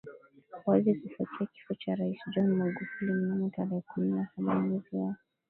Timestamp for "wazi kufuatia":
0.65-1.43